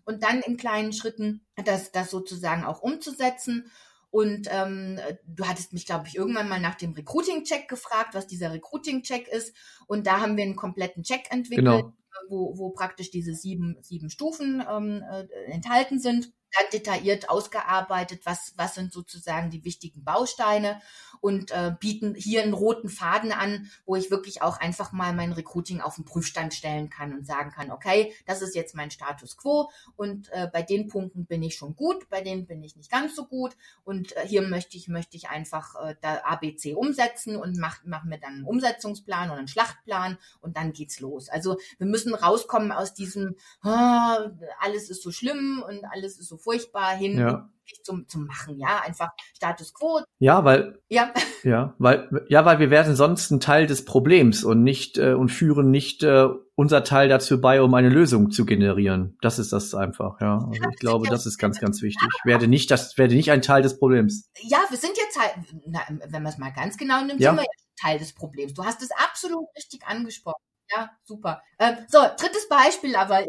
[0.05, 3.71] und dann in kleinen Schritten das, das sozusagen auch umzusetzen.
[4.11, 8.53] Und ähm, du hattest mich, glaube ich, irgendwann mal nach dem Recruiting-Check gefragt, was dieser
[8.53, 9.55] Recruiting-Check ist.
[9.87, 11.93] Und da haben wir einen kompletten Check entwickelt, genau.
[12.31, 18.55] wo, wo praktisch diese sieben, sieben Stufen ähm, äh, enthalten sind dann detailliert ausgearbeitet, was,
[18.57, 20.81] was sind sozusagen die wichtigen Bausteine
[21.21, 25.33] und äh, bieten hier einen roten Faden an, wo ich wirklich auch einfach mal mein
[25.33, 29.37] Recruiting auf den Prüfstand stellen kann und sagen kann, okay, das ist jetzt mein Status
[29.37, 32.91] quo und äh, bei den Punkten bin ich schon gut, bei denen bin ich nicht
[32.91, 37.37] ganz so gut und äh, hier möchte ich, möchte ich einfach äh, da ABC umsetzen
[37.37, 41.29] und mach, mach mir dann einen Umsetzungsplan oder einen Schlachtplan und dann geht's los.
[41.29, 43.69] Also wir müssen rauskommen aus diesem, oh,
[44.61, 47.49] alles ist so schlimm und alles ist so furchtbar hin ja.
[47.83, 50.01] zum, zum Machen, ja, einfach Status quo.
[50.19, 54.63] Ja, weil, ja, ja, weil, ja, weil wir werden sonst ein Teil des Problems und
[54.63, 59.17] nicht, äh, und führen nicht äh, unser Teil dazu bei, um eine Lösung zu generieren.
[59.23, 60.39] Das ist das einfach, ja.
[60.39, 62.09] Also ich glaube, das ist ganz, ganz wichtig.
[62.25, 64.29] Werde nicht, das werde nicht ein Teil des Problems.
[64.41, 65.35] Ja, wir sind jetzt halt,
[65.67, 67.31] na, wenn man es mal ganz genau nimmt, ja.
[67.31, 67.47] sind wir
[67.81, 68.55] Teil des Problems.
[68.55, 70.43] Du hast es absolut richtig angesprochen.
[70.71, 71.43] Ja, super.
[71.59, 73.21] Ähm, so, drittes Beispiel aber,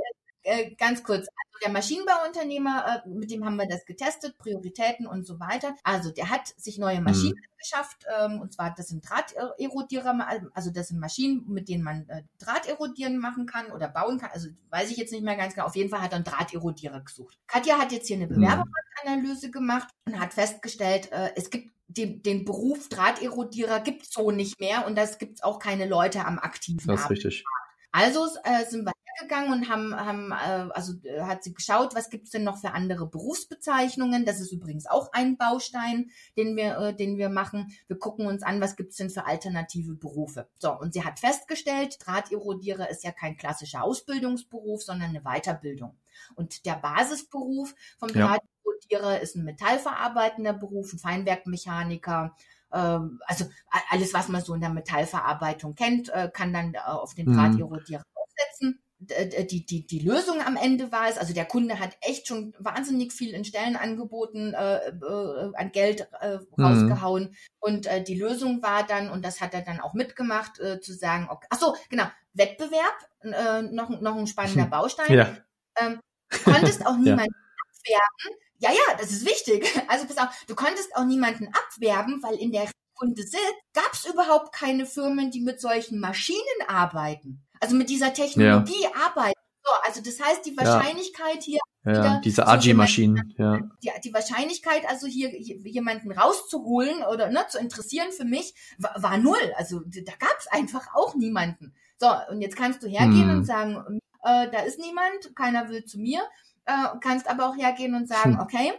[0.50, 1.28] äh, ganz kurz
[1.62, 5.76] der Maschinenbauunternehmer, äh, mit dem haben wir das getestet, Prioritäten und so weiter.
[5.84, 7.58] Also der hat sich neue Maschinen mhm.
[7.58, 12.24] geschafft, ähm, und zwar das sind Drahterodierer, also das sind Maschinen, mit denen man äh,
[12.40, 14.32] Drahterodieren machen kann oder bauen kann.
[14.34, 15.68] Also weiß ich jetzt nicht mehr ganz genau.
[15.68, 17.38] Auf jeden Fall hat er einen Drahterodierer gesucht.
[17.48, 18.36] Katja hat jetzt hier eine mhm.
[18.36, 24.30] Bewerberanalyse gemacht und hat festgestellt, äh, es gibt den, den Beruf Drahterodierer gibt es so
[24.30, 27.44] nicht mehr und das gibt es auch keine Leute am aktiven Das ist richtig.
[27.92, 32.10] Also äh, sind wir gegangen und haben, haben äh, also äh, hat sie geschaut, was
[32.10, 34.25] gibt's denn noch für andere Berufsbezeichnungen.
[34.25, 37.71] Das ist übrigens auch ein Baustein, den wir, äh, den wir machen.
[37.88, 40.47] Wir gucken uns an, was gibt's denn für alternative Berufe.
[40.58, 45.95] So, und sie hat festgestellt, Drahterodierer ist ja kein klassischer Ausbildungsberuf, sondern eine Weiterbildung.
[46.36, 48.38] Und der Basisberuf vom ja.
[48.38, 52.36] Drahtrodierer ist ein metallverarbeitender Beruf, ein Feinwerkmechaniker,
[52.71, 53.45] ähm, also
[53.89, 57.36] alles, was man so in der Metallverarbeitung kennt, kann dann auf den mhm.
[57.36, 58.79] Drahterodierer aufsetzen.
[59.02, 63.14] Die, die, die Lösung am Ende war es, also der Kunde hat echt schon wahnsinnig
[63.14, 66.66] viel in Stellenangeboten äh, äh, an Geld äh, mhm.
[66.66, 67.24] rausgehauen.
[67.24, 67.36] Mhm.
[67.60, 70.94] Und äh, die Lösung war dann, und das hat er dann auch mitgemacht, äh, zu
[70.94, 74.70] sagen, okay, ach so, genau, Wettbewerb, äh, noch, noch ein spannender hm.
[74.70, 75.14] Baustein.
[75.14, 75.38] Ja.
[75.78, 77.98] Ähm, du konntest auch niemanden ja.
[77.98, 79.66] abwerben, ja, ja, das ist wichtig.
[79.88, 83.42] Also pass auf, du konntest auch niemanden abwerben, weil in der Kunde sitzt,
[83.74, 87.48] gab es überhaupt keine Firmen, die mit solchen Maschinen arbeiten.
[87.60, 88.89] Also mit dieser Technologie ja.
[89.06, 89.39] arbeiten.
[89.63, 91.41] So, also das heißt, die Wahrscheinlichkeit ja.
[91.41, 93.58] hier ja, diese AG-Maschinen, ja.
[93.82, 99.17] Die, die, Wahrscheinlichkeit, also hier jemanden rauszuholen oder ne, zu interessieren für mich, war, war
[99.17, 99.54] null.
[99.56, 101.74] Also da gab es einfach auch niemanden.
[101.98, 103.38] So, und jetzt kannst du hergehen hm.
[103.38, 106.22] und sagen, äh, da ist niemand, keiner will zu mir
[106.69, 108.39] äh, kannst aber auch hergehen und sagen, hm.
[108.39, 108.74] okay,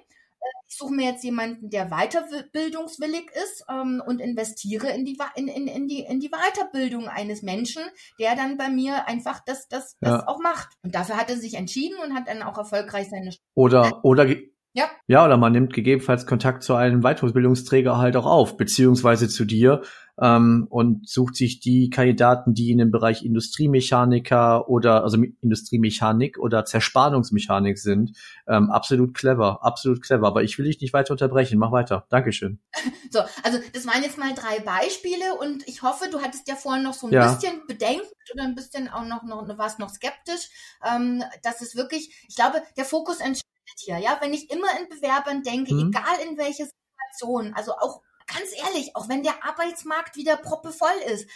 [0.68, 5.66] ich suche mir jetzt jemanden, der weiterbildungswillig ist ähm, und investiere in die, in, in,
[5.66, 7.82] in, die, in die Weiterbildung eines Menschen,
[8.18, 10.28] der dann bei mir einfach das, das, das ja.
[10.28, 10.68] auch macht.
[10.82, 14.26] Und dafür hat er sich entschieden und hat dann auch erfolgreich seine Oder, oder
[14.72, 14.88] ja.
[15.08, 19.82] Ja, oder man nimmt gegebenenfalls Kontakt zu einem Weiterbildungsträger halt auch auf, beziehungsweise zu dir
[20.20, 26.64] ähm, und sucht sich die Kandidaten, die in dem Bereich Industriemechaniker oder also Industriemechanik oder
[26.64, 28.16] Zerspannungsmechanik sind.
[28.46, 30.26] Ähm, absolut clever, absolut clever.
[30.26, 31.58] Aber ich will dich nicht weiter unterbrechen.
[31.58, 32.06] Mach weiter.
[32.10, 32.60] Dankeschön.
[33.12, 36.84] So, also das waren jetzt mal drei Beispiele und ich hoffe, du hattest ja vorhin
[36.84, 37.32] noch so ein ja.
[37.32, 40.48] bisschen Bedenken oder ein bisschen auch noch, noch warst noch skeptisch.
[40.86, 43.44] Ähm, dass es wirklich, ich glaube, der Fokus entscheidet
[43.78, 45.88] hier, ja, wenn ich immer in Bewerbern denke, mhm.
[45.88, 48.00] egal in welche Situation, also auch
[48.32, 51.28] ganz ehrlich, auch wenn der Arbeitsmarkt wieder proppevoll ist,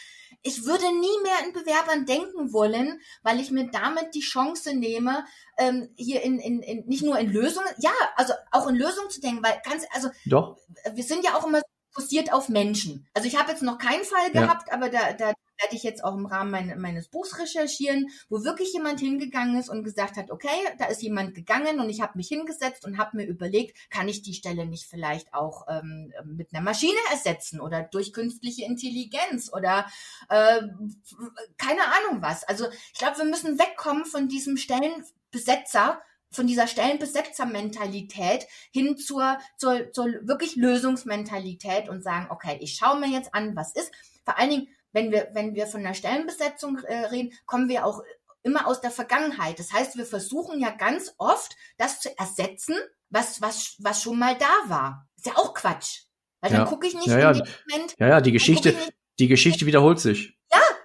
[0.42, 5.24] ich würde nie mehr in Bewerbern denken wollen, weil ich mir damit die Chance nehme,
[5.56, 9.20] ähm, hier in, in, in nicht nur in Lösungen, ja, also auch in Lösungen zu
[9.20, 10.58] denken, weil ganz, also Doch.
[10.92, 11.62] wir sind ja auch immer
[11.94, 13.06] fokussiert auf Menschen.
[13.14, 14.74] Also ich habe jetzt noch keinen Fall gehabt, ja.
[14.74, 15.26] aber da, da
[15.60, 19.68] werde ich jetzt auch im Rahmen mein, meines Buchs recherchieren, wo wirklich jemand hingegangen ist
[19.68, 23.16] und gesagt hat, okay, da ist jemand gegangen und ich habe mich hingesetzt und habe
[23.16, 27.82] mir überlegt, kann ich die Stelle nicht vielleicht auch ähm, mit einer Maschine ersetzen oder
[27.82, 29.86] durch künstliche Intelligenz oder
[30.28, 30.62] äh,
[31.56, 32.42] keine Ahnung was.
[32.44, 36.02] Also ich glaube, wir müssen wegkommen von diesem Stellenbesetzer,
[36.34, 43.08] von dieser Stellenbesetzer-Mentalität hin zur, zur, zur wirklich Lösungsmentalität und sagen, okay, ich schaue mir
[43.08, 43.92] jetzt an, was ist.
[44.24, 48.02] Vor allen Dingen, wenn wir, wenn wir von der Stellenbesetzung äh, reden, kommen wir auch
[48.42, 49.58] immer aus der Vergangenheit.
[49.58, 52.76] Das heißt, wir versuchen ja ganz oft, das zu ersetzen,
[53.10, 55.08] was, was, was schon mal da war.
[55.16, 56.02] Ist ja auch Quatsch.
[56.40, 56.58] Weil ja.
[56.58, 57.30] dann gucke ich nicht ja, ja.
[57.30, 57.94] in dem Moment.
[57.98, 58.74] Ja, ja, die Geschichte,
[59.18, 60.33] die Geschichte wiederholt sich.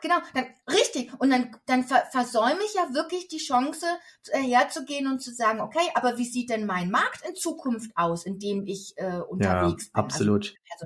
[0.02, 1.12] Genau, dann, richtig.
[1.20, 3.86] Und dann, dann ver versäume ich ja wirklich die Chance,
[4.28, 8.26] äh, herzugehen und zu sagen, okay, aber wie sieht denn mein Markt in Zukunft aus,
[8.26, 10.06] in dem ich äh, unterwegs ja, bin?
[10.06, 10.56] Also absolut.
[10.72, 10.86] Also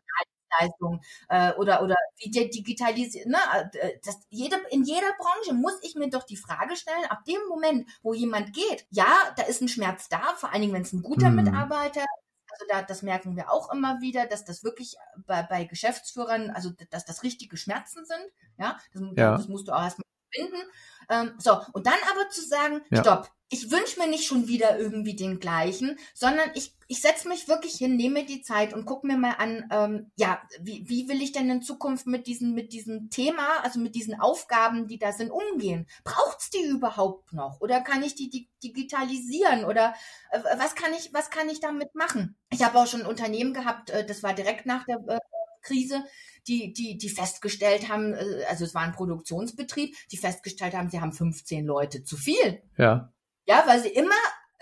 [0.54, 3.28] Dienstleistung äh, oder oder wie der digitalisiert.
[3.28, 3.38] Ne?
[3.73, 7.39] Äh, das, jede, in jeder Branche muss ich mir doch die Frage stellen, ab dem
[7.49, 10.93] Moment, wo jemand geht, ja, da ist ein Schmerz da, vor allen Dingen, wenn es
[10.93, 11.36] ein guter hm.
[11.36, 12.06] Mitarbeiter
[12.53, 16.71] also da, das merken wir auch immer wieder, dass das wirklich bei, bei Geschäftsführern, also
[16.91, 18.31] dass das richtige Schmerzen sind.
[18.57, 19.31] Ja, das, ja.
[19.37, 20.61] das musst du auch erstmal finden.
[21.09, 23.01] Ähm, so, und dann aber zu sagen, ja.
[23.01, 27.47] stopp, ich wünsche mir nicht schon wieder irgendwie den gleichen, sondern ich, ich setze mich
[27.47, 31.21] wirklich hin, nehme die Zeit und gucke mir mal an, ähm, ja, wie, wie will
[31.21, 35.11] ich denn in Zukunft mit diesem, mit diesem Thema, also mit diesen Aufgaben, die da
[35.11, 35.85] sind, umgehen?
[36.03, 37.61] Braucht's die überhaupt noch?
[37.61, 39.65] Oder kann ich die, die digitalisieren?
[39.65, 39.93] Oder
[40.31, 42.35] äh, was kann ich, was kann ich damit machen?
[42.49, 45.19] Ich habe auch schon ein Unternehmen gehabt, äh, das war direkt nach der äh,
[45.61, 46.03] Krise,
[46.47, 50.99] die, die, die festgestellt haben, äh, also es war ein Produktionsbetrieb, die festgestellt haben, sie
[50.99, 52.63] haben 15 Leute zu viel.
[52.79, 53.13] Ja.
[53.45, 54.15] Ja, weil sie immer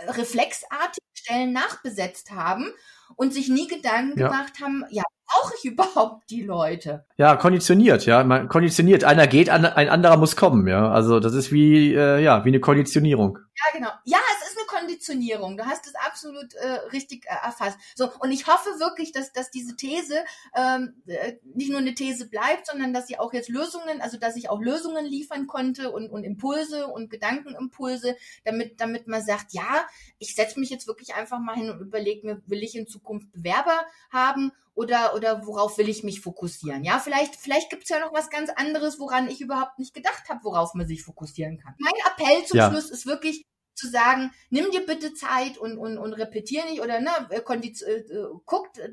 [0.07, 2.71] reflexartig Stellen nachbesetzt haben
[3.15, 4.27] und sich nie Gedanken ja.
[4.27, 7.05] gemacht haben, ja, brauche ich überhaupt die Leute?
[7.17, 9.03] Ja, konditioniert, ja, man konditioniert.
[9.03, 10.91] Einer geht, ein anderer muss kommen, ja.
[10.91, 13.37] Also das ist wie, äh, ja, wie eine Konditionierung.
[13.37, 13.91] Ja, genau.
[14.05, 14.19] Ja,
[14.81, 15.57] Konditionierung.
[15.57, 17.77] Du hast es absolut äh, richtig äh, erfasst.
[17.95, 20.23] So, und ich hoffe wirklich, dass, dass diese These
[20.55, 24.35] ähm, äh, nicht nur eine These bleibt, sondern dass sie auch jetzt Lösungen, also dass
[24.35, 29.87] ich auch Lösungen liefern konnte und, und Impulse und Gedankenimpulse, damit, damit man sagt, ja,
[30.19, 33.31] ich setze mich jetzt wirklich einfach mal hin und überlege mir, will ich in Zukunft
[33.31, 36.83] Bewerber haben oder, oder worauf will ich mich fokussieren?
[36.83, 40.29] Ja, vielleicht, vielleicht gibt es ja noch was ganz anderes, woran ich überhaupt nicht gedacht
[40.29, 41.75] habe, worauf man sich fokussieren kann.
[41.77, 42.69] Mein Appell zum ja.
[42.69, 46.99] Schluss ist wirklich zu sagen, nimm dir bitte Zeit und, und, und repetier nicht oder
[46.99, 48.89] ne, äh, äh, guckt äh,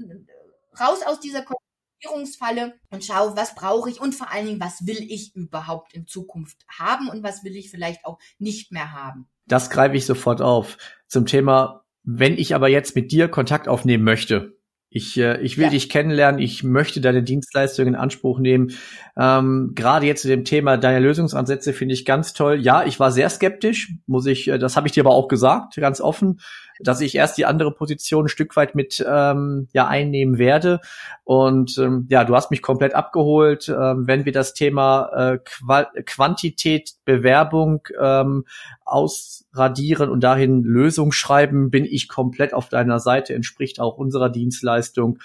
[0.80, 4.98] raus aus dieser Konditionierungsfalle und schaue, was brauche ich und vor allen Dingen, was will
[5.00, 9.28] ich überhaupt in Zukunft haben und was will ich vielleicht auch nicht mehr haben.
[9.46, 10.76] Das greife ich sofort auf.
[11.06, 14.57] Zum Thema, wenn ich aber jetzt mit dir Kontakt aufnehmen möchte,
[14.90, 15.70] ich, äh, ich will ja.
[15.70, 18.72] dich kennenlernen, ich möchte deine Dienstleistung in Anspruch nehmen.
[19.16, 22.58] Ähm, Gerade jetzt zu dem Thema deiner Lösungsansätze finde ich ganz toll.
[22.60, 25.76] Ja, ich war sehr skeptisch, muss ich, äh, das habe ich dir aber auch gesagt,
[25.76, 26.40] ganz offen
[26.80, 30.80] dass ich erst die andere Position ein Stück weit mit ähm, ja einnehmen werde.
[31.24, 33.68] Und ähm, ja, du hast mich komplett abgeholt.
[33.68, 38.44] Ähm, wenn wir das Thema äh, Qual Quantität Bewerbung ähm,
[38.84, 45.18] ausradieren und dahin Lösung schreiben, bin ich komplett auf deiner Seite, entspricht auch unserer Dienstleistung.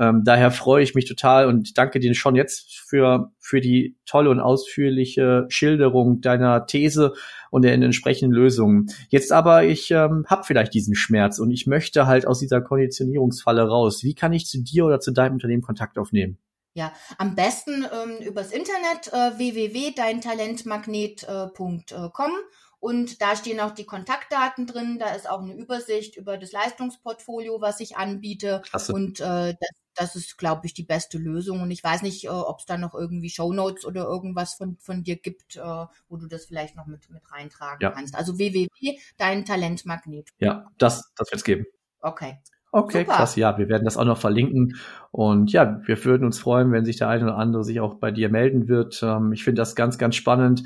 [0.00, 4.30] Ähm, daher freue ich mich total und danke dir schon jetzt für, für die tolle
[4.30, 7.12] und ausführliche Schilderung deiner These
[7.50, 8.86] und der entsprechenden Lösungen.
[9.10, 13.68] Jetzt aber, ich ähm, habe vielleicht diesen Schmerz und ich möchte halt aus dieser Konditionierungsfalle
[13.68, 14.02] raus.
[14.02, 16.38] Wie kann ich zu dir oder zu deinem Unternehmen Kontakt aufnehmen?
[16.72, 22.32] Ja, am besten ähm, übers Internet äh, www.deintalentmagnet.com
[22.80, 24.98] und da stehen auch die Kontaktdaten drin.
[24.98, 28.62] Da ist auch eine Übersicht über das Leistungsportfolio, was ich anbiete.
[28.64, 28.94] Klasse.
[28.94, 31.60] Und äh, das, das ist, glaube ich, die beste Lösung.
[31.60, 35.04] Und ich weiß nicht, äh, ob es da noch irgendwie Shownotes oder irgendwas von, von
[35.04, 37.90] dir gibt, äh, wo du das vielleicht noch mit, mit reintragen ja.
[37.90, 38.14] kannst.
[38.14, 38.68] Also www,
[39.18, 40.30] dein Talentmagnet.
[40.38, 41.66] Ja, das, das wird es geben.
[42.00, 42.38] Okay.
[42.72, 43.16] Okay, Super.
[43.16, 43.36] krass.
[43.36, 44.76] Ja, wir werden das auch noch verlinken.
[45.10, 48.10] Und ja, wir würden uns freuen, wenn sich der eine oder andere sich auch bei
[48.10, 49.02] dir melden wird.
[49.02, 50.64] Ähm, ich finde das ganz, ganz spannend.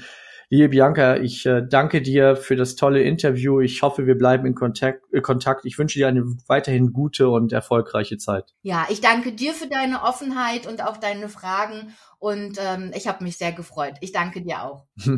[0.50, 3.60] Liebe Bianca, ich äh, danke dir für das tolle Interview.
[3.60, 5.02] Ich hoffe, wir bleiben in Kontakt.
[5.12, 5.64] Äh, Kontakt.
[5.64, 8.54] Ich wünsche dir eine weiterhin gute und erfolgreiche Zeit.
[8.62, 11.94] Ja, ich danke dir für deine Offenheit und auch deine Fragen.
[12.18, 13.94] Und ähm, ich habe mich sehr gefreut.
[14.00, 14.86] Ich danke dir auch.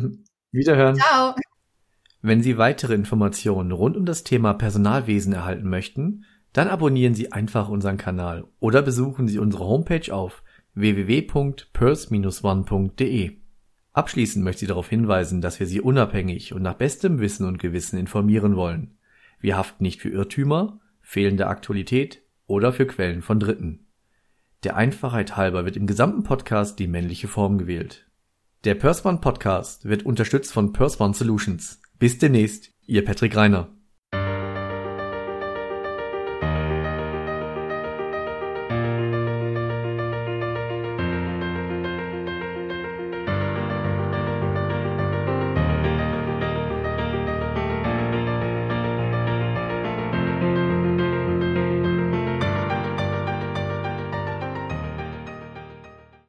[0.51, 0.95] Wiederhören.
[0.95, 1.35] Ciao.
[2.21, 7.69] Wenn Sie weitere Informationen rund um das Thema Personalwesen erhalten möchten, dann abonnieren Sie einfach
[7.69, 13.46] unseren Kanal oder besuchen Sie unsere Homepage auf www.pers-one.de.
[13.97, 17.97] Abschließend möchte ich darauf hinweisen, dass wir Sie unabhängig und nach bestem Wissen und Gewissen
[17.97, 18.95] informieren wollen.
[19.39, 23.87] Wir haften nicht für Irrtümer, fehlende Aktualität oder für Quellen von Dritten.
[24.63, 28.05] Der Einfachheit halber wird im gesamten Podcast die männliche Form gewählt.
[28.65, 31.81] Der Perswan Podcast wird unterstützt von Perswan Solutions.
[31.97, 33.76] Bis demnächst, Ihr Patrick Reiner.